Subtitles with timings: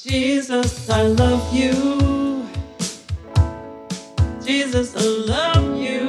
[0.00, 2.46] Jesus, I love you.
[4.40, 6.06] Jesus, I love you.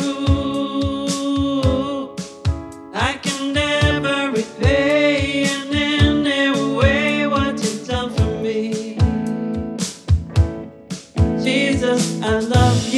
[2.94, 8.96] I can never repay in any way what you've done for me.
[11.44, 12.94] Jesus, I love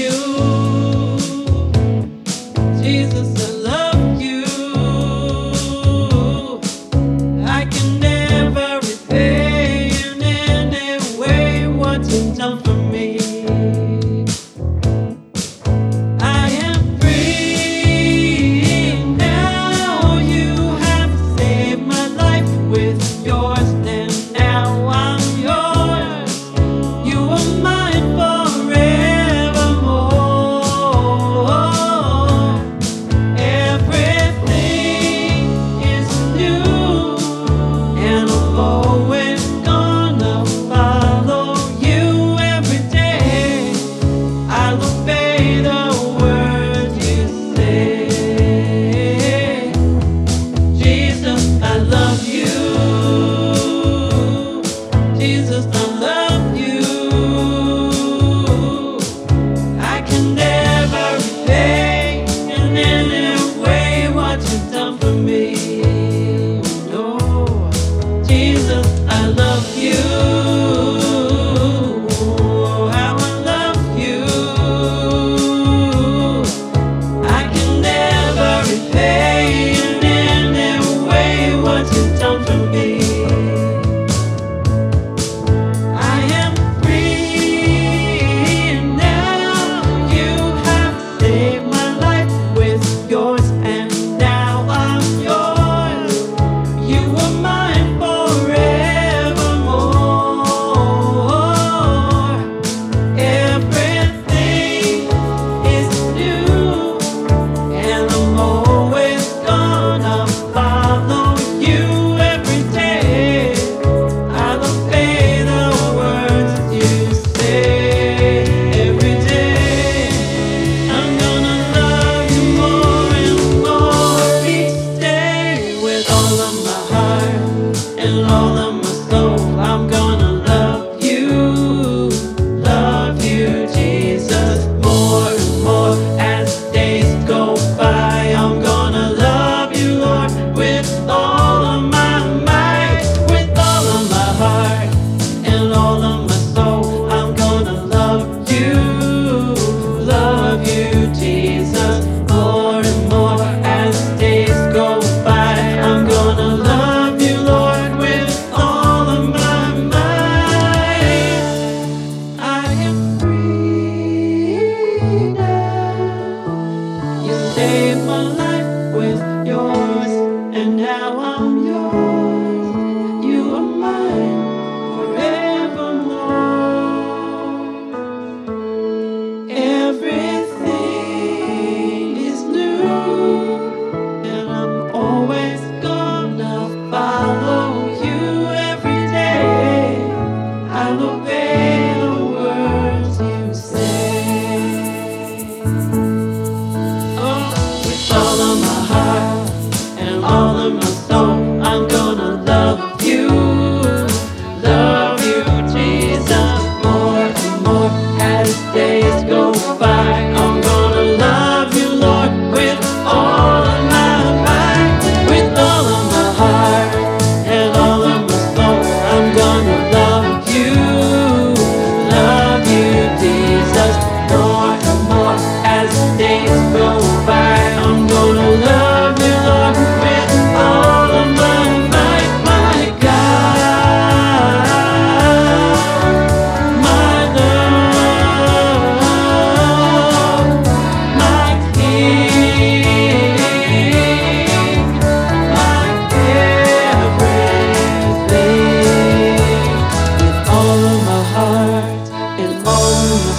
[170.81, 171.19] now.
[171.19, 171.50] I'm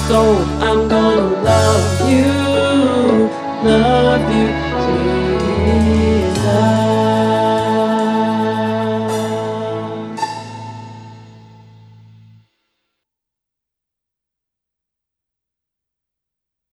[0.08, 0.36] soul.
[0.60, 2.32] I'm gonna love you,
[3.68, 4.11] love.